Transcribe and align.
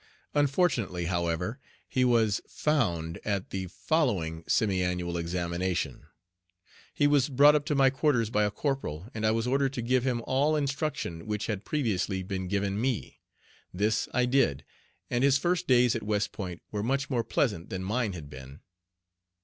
Unfortunately, 0.33 1.05
however, 1.05 1.59
he 1.87 2.03
was 2.03 2.41
"found" 2.47 3.19
at 3.23 3.51
the 3.51 3.67
following 3.67 4.43
semi 4.47 4.81
annual 4.83 5.15
examination. 5.15 6.07
He 6.91 7.05
was 7.05 7.29
brought 7.29 7.53
up 7.53 7.65
to 7.67 7.75
my 7.75 7.91
quarters 7.91 8.31
by 8.31 8.43
a 8.43 8.49
corporal, 8.49 9.11
and 9.13 9.27
I 9.27 9.29
was 9.29 9.45
ordered 9.45 9.73
to 9.73 9.83
give 9.83 10.03
him 10.03 10.23
all 10.25 10.55
instruction 10.55 11.27
which 11.27 11.45
had 11.45 11.65
previously 11.65 12.23
been 12.23 12.47
given 12.47 12.81
me. 12.81 13.19
This 13.71 14.09
I 14.11 14.25
did, 14.25 14.65
and 15.11 15.23
his 15.23 15.37
first 15.37 15.67
days 15.67 15.95
at 15.95 16.01
West 16.01 16.31
Point 16.31 16.63
were 16.71 16.81
much 16.81 17.11
more 17.11 17.23
pleasant 17.23 17.69
than 17.69 17.83
mine 17.83 18.13
had 18.13 18.27
been. 18.27 18.61